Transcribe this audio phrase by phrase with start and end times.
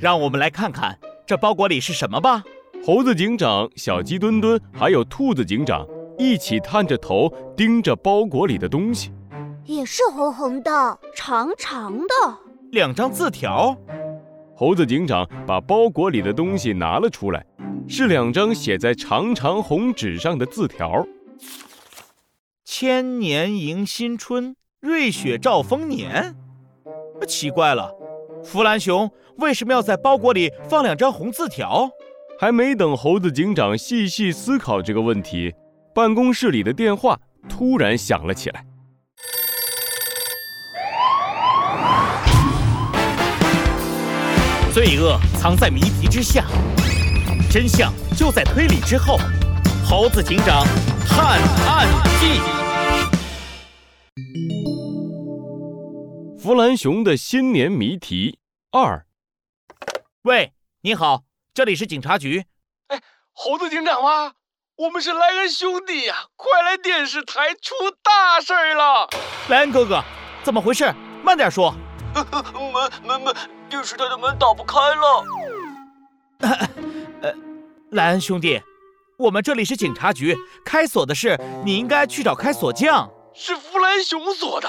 [0.00, 2.42] 让我们来看看这包裹里是什么吧。
[2.82, 5.86] 猴子警长、小鸡墩墩还有兔子警长
[6.18, 9.12] 一起探着头盯着包裹里的东西，
[9.66, 12.38] 也是红红的、长长的
[12.72, 13.76] 两张字条。
[14.56, 17.44] 猴子警长把包裹里的东西拿了出来，
[17.86, 21.06] 是两张写在长长红纸上的字条
[22.64, 26.34] ：“千年迎新春，瑞雪兆丰年。”
[27.28, 27.92] 奇怪了，
[28.44, 31.88] 弗兰熊为什么要在包裹里放两张红字条？
[32.38, 35.54] 还没等猴子警长细细思考这个问题，
[35.94, 38.64] 办公室里的电话突然响了起来。
[44.72, 46.44] 罪恶藏在谜题之下，
[47.50, 49.18] 真相就在推理之后。
[49.84, 50.64] 猴子警长
[51.08, 51.88] 探案
[52.20, 52.40] 记：
[56.50, 58.40] 弗兰熊的新年谜题
[58.72, 59.06] 二。
[60.22, 61.22] 喂，你好，
[61.54, 62.44] 这里是警察局。
[62.88, 64.32] 哎，猴子警长吗？
[64.74, 66.26] 我们是莱恩兄弟呀！
[66.34, 69.08] 快来电视台，出大事了！
[69.48, 70.02] 莱恩哥哥，
[70.42, 70.92] 怎么回事？
[71.22, 71.72] 慢点说。
[72.12, 73.36] 门门门，
[73.68, 75.24] 电视台的门打不开了。
[77.22, 77.32] 呃，
[77.92, 78.60] 莱恩兄弟，
[79.16, 83.08] 我们这里是警察局，开锁的事你应该去找开锁匠。
[83.32, 84.68] 是弗兰熊锁的，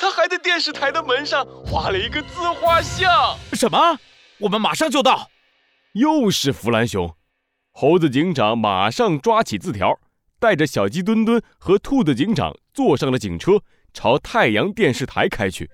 [0.00, 3.36] 他还在电视台的门上画了一个自画像。
[3.52, 3.98] 什么？
[4.38, 5.28] 我们马上就到。
[5.92, 7.14] 又是弗兰熊，
[7.72, 9.98] 猴子警长马上抓起字条，
[10.38, 13.60] 带着小鸡墩墩和兔子警长坐上了警车，
[13.92, 15.68] 朝太阳电视台开去。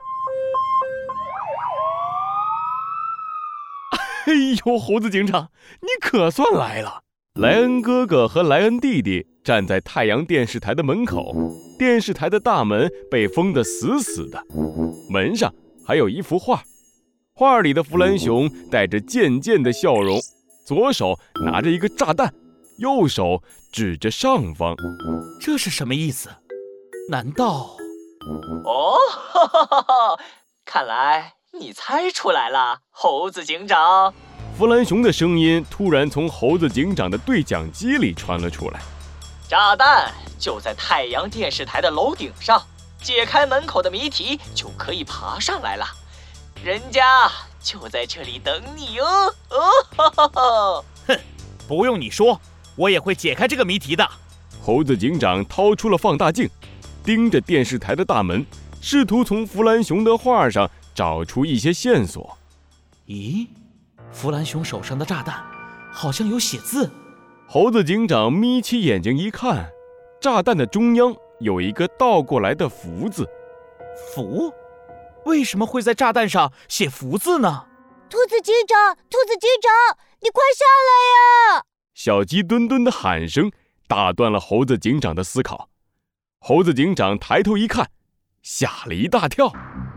[4.26, 4.32] 哎
[4.64, 7.04] 呦，猴子警长，你可算来了！
[7.34, 11.32] 莱恩哥哥和莱恩弟弟站在太阳电视台的门口，
[11.78, 14.42] 电视台的大门被封得死死的，
[15.10, 15.52] 门上
[15.86, 16.62] 还有一幅画，
[17.34, 20.18] 画里的弗兰熊带着贱贱的笑容，
[20.66, 22.32] 左手拿着一个炸弹，
[22.78, 24.74] 右手指着上方，
[25.40, 26.28] 这是什么意思？
[27.08, 27.76] 难道……
[28.64, 28.96] 哦，
[29.32, 30.20] 哈哈哈哈！
[30.64, 31.34] 看来。
[31.58, 34.12] 你猜出来了，猴子警长。
[34.58, 38.80] 弗兰熊的声音突然从猴子警长的对讲机里传了出来。
[39.48, 42.66] 炸弹就在太阳电视台的楼顶上，
[43.00, 45.86] 解开门口的谜题就可以爬上来了。
[46.64, 47.30] 人家
[47.62, 49.34] 就在这里等你哦。
[49.50, 50.84] 哦，哈哈哈！
[51.06, 51.18] 哼，
[51.68, 52.40] 不用你说，
[52.74, 54.08] 我也会解开这个谜题的。
[54.62, 56.50] 猴子警长掏出了放大镜，
[57.04, 58.44] 盯着电视台的大门，
[58.80, 60.70] 试图从弗兰熊的画上。
[60.96, 62.38] 找出一些线索。
[63.06, 63.46] 咦，
[64.10, 65.44] 弗兰熊手上的炸弹
[65.92, 66.90] 好像有写字。
[67.48, 69.70] 猴子警长眯起眼睛一看，
[70.20, 73.24] 炸弹的中央有一个倒过来的福字。
[74.12, 74.52] 福？
[75.24, 77.66] 为什么会在炸弹上写福字呢？
[78.10, 79.72] 兔子警长，兔子警长，
[80.22, 81.64] 你快下来呀！
[81.94, 83.52] 小鸡墩墩的喊声
[83.86, 85.68] 打断了猴子警长的思考。
[86.40, 87.88] 猴子警长抬头一看，
[88.42, 89.52] 吓了一大跳。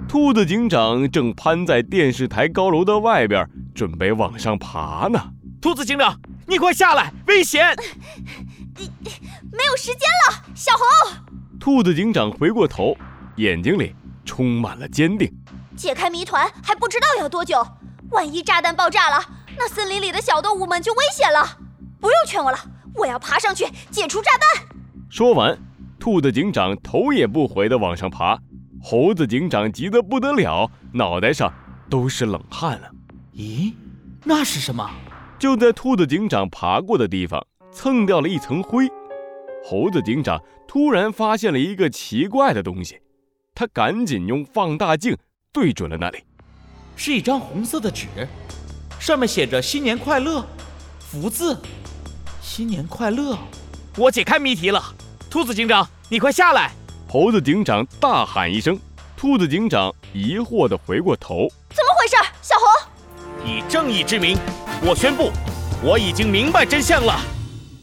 [0.08, 5.34] 兔子警长正攀在电视台高楼的外边，准备往上爬呢。
[5.60, 7.76] 兔子警长，你快下来，危险！
[9.52, 10.84] 没有时间了，小红。
[11.60, 12.98] 兔子警长回过头，
[13.36, 13.96] 眼睛里
[14.26, 15.32] 充满了坚定。
[15.78, 17.64] 解开谜团还不知道要多久，
[18.10, 19.24] 万一炸弹爆炸了，
[19.56, 21.58] 那森林里的小动物们就危险了。
[22.02, 22.58] 不用劝我了，
[22.96, 24.66] 我要爬上去解除炸弹。
[25.08, 25.56] 说完，
[26.00, 28.40] 兔子警长头也不回地往上爬。
[28.82, 31.54] 猴子警长急得不得了，脑袋上
[31.92, 32.90] 都是冷汗了。
[33.36, 33.72] 咦，
[34.24, 34.90] 那是什么？
[35.40, 37.42] 就在兔子警长爬过的地方，
[37.72, 38.86] 蹭掉了一层灰。
[39.64, 43.00] 猴子警长突然发现了一个奇怪的东西，
[43.56, 45.16] 他赶紧用放大镜
[45.54, 46.26] 对准了那里，
[46.98, 48.08] 是一张红色的纸，
[49.00, 50.46] 上面写着“新年快乐”
[51.00, 51.58] 福字。
[52.42, 53.38] 新年快乐！
[53.96, 54.84] 我解开谜题了，
[55.30, 56.72] 兔子警长，你快下来！
[57.08, 58.78] 猴子警长大喊一声，
[59.16, 62.66] 兔子警长疑惑地回过头：“怎么回事？”小猴
[63.46, 64.38] 以正义之名，
[64.82, 65.30] 我宣布，
[65.84, 67.20] 我已经明白真相了。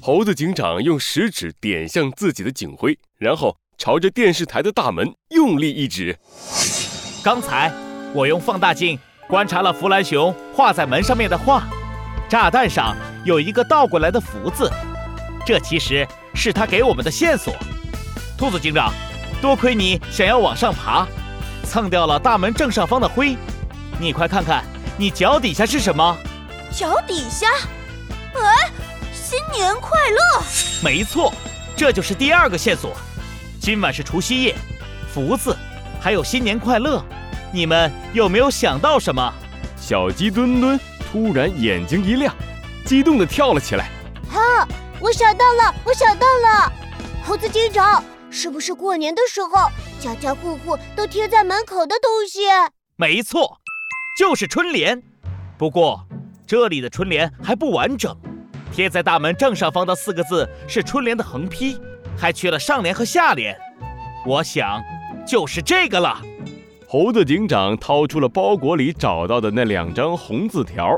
[0.01, 6.19] 猴子警长用食指点向自己的警徽，然后朝着电视台的大门用力一指。
[7.23, 7.71] 刚才
[8.15, 8.99] 我用放大镜
[9.29, 11.69] 观察了弗兰熊画在门上面的画，
[12.31, 12.97] 炸弹上
[13.27, 14.71] 有一个倒过来的福字，
[15.45, 17.55] 这其实是他给我们的线索。
[18.39, 18.93] 兔子警长。
[19.43, 21.07] 多亏你想要往上爬，
[21.63, 23.37] 蹭掉了大门正上方的灰。
[24.01, 24.65] 你快看看，
[24.97, 26.17] 你脚底下是什么？
[26.77, 27.47] 脚底下？
[28.35, 28.71] 哎，
[29.11, 30.43] 新年快乐！
[30.85, 31.33] 没错，
[31.75, 32.95] 这就是第二个线索。
[33.59, 34.55] 今晚是除夕夜，
[35.11, 35.57] 福字，
[35.99, 37.03] 还有新年快乐。
[37.51, 39.33] 你们有没有想到什么？
[39.81, 40.79] 小鸡墩墩、
[41.11, 42.37] 突然眼睛一亮，
[42.85, 43.89] 激动地跳了起来。
[44.31, 44.69] 啊！
[45.01, 46.71] 我想到了，我想到了，
[47.25, 52.41] 猴子警长，是不是过年的时候家家户户都贴在门口的东西？
[52.97, 53.61] 没错，
[54.19, 55.03] 就是春联。
[55.57, 56.07] 不过
[56.47, 58.17] 这里的春联还不完整，
[58.73, 61.77] 贴在大门正上方的四个字是春联的横批，
[62.17, 63.57] 还缺了上联和下联。
[64.25, 64.81] 我想，
[65.27, 66.23] 就是这个了。
[66.87, 70.97] 猴子警长掏出了包裹里找到的那两张红字条。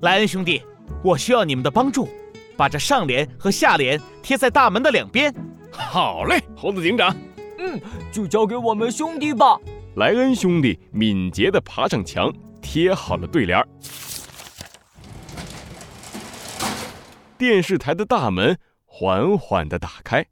[0.00, 0.62] 莱恩兄弟，
[1.04, 2.08] 我需要你们的帮助。
[2.56, 5.34] 把这上联和下联贴在大门的两边。
[5.70, 7.14] 好嘞，猴子警长。
[7.58, 7.78] 嗯，
[8.10, 9.58] 就交给我们兄弟吧。
[9.96, 12.32] 莱恩兄弟敏捷地爬上墙，
[12.62, 13.62] 贴好了对联。
[17.38, 20.26] 电视台的大门缓缓地打开。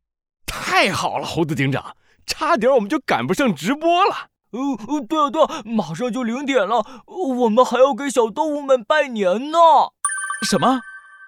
[0.46, 1.96] 太好了，猴子警长，
[2.26, 4.28] 差点我们就赶不上直播了。
[4.52, 9.58] 呃，对啊对啊，马上就零点了，我们还要给小动物们拜年呢。
[10.42, 10.80] 什么？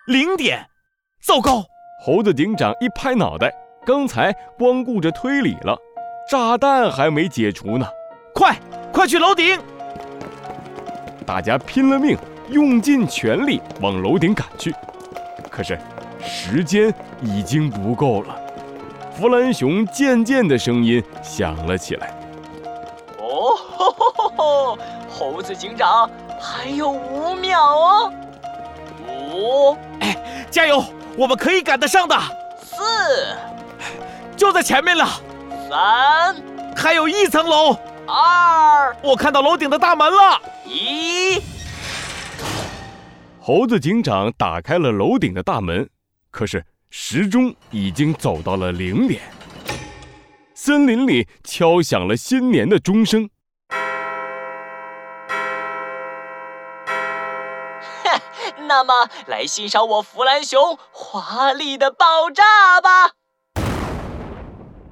[0.07, 0.69] 零点？
[1.21, 1.65] 糟糕！
[2.05, 3.53] 猴子警长一拍脑袋，
[3.85, 5.77] 刚才光顾着推理了，
[6.31, 7.89] 炸弹还没解除呢。
[8.33, 8.57] 快，
[8.93, 9.59] 快去楼顶！
[11.27, 12.17] 大家拼了命，
[12.51, 14.73] 用尽全力往楼顶赶去。
[15.57, 15.79] 可是，
[16.23, 16.93] 时间
[17.23, 18.37] 已经不够了。
[19.19, 22.15] 弗兰熊渐渐的声音响了起来
[23.17, 24.79] ：“哦，吼吼吼吼！
[25.09, 28.13] 猴子警长，还有五秒哦！
[29.09, 30.15] 五，哎，
[30.51, 30.85] 加油！”
[31.17, 32.15] 我们可以赶得上的。
[32.63, 32.83] 四，
[34.37, 35.09] 就在前面了。
[35.71, 36.37] 三，
[36.77, 37.79] 还有一层楼。
[38.07, 40.39] 二，我看到楼顶的大门了。
[40.67, 41.41] 一，
[43.47, 45.89] 猴子警长打开了楼顶的大门，
[46.33, 49.23] 可是时钟已经走到了零点。
[50.53, 53.31] 森林里敲响了新年的钟声。
[58.67, 63.13] 那么，来欣赏我弗兰熊华丽的爆炸吧！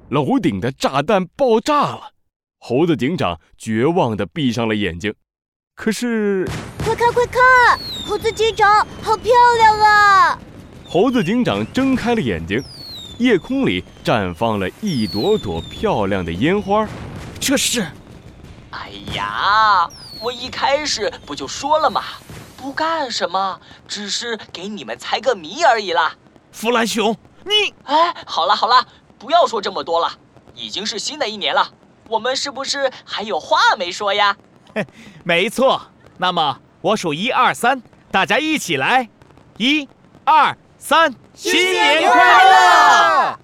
[0.07, 2.11] 楼顶的炸弹爆炸了，
[2.59, 5.13] 猴子警长绝望地闭上了眼睛。
[5.75, 6.49] 可是，
[6.83, 7.77] 快看快看，
[8.07, 10.39] 猴子警长好漂亮啊！
[10.87, 12.63] 猴子警长睁开了眼睛，
[13.19, 16.87] 夜空里绽放了一朵朵漂亮的烟花。
[17.41, 17.85] 这是……
[18.71, 19.87] 哎呀，
[20.21, 22.01] 我一开始不就说了吗？
[22.55, 26.15] 不干什么，只是给你们猜个谜而已啦。
[26.53, 27.73] 弗兰熊，你……
[27.83, 28.87] 哎，好了好了，
[29.19, 30.09] 不要说这么多了。
[30.55, 31.69] 已经是新的一年了，
[32.07, 34.37] 我们是不是还有话没说呀？
[35.23, 35.81] 没错。
[36.17, 37.81] 那么我数一二三，
[38.11, 39.09] 大家一起来，
[39.57, 39.87] 一、
[40.23, 43.39] 二、三，新年快乐！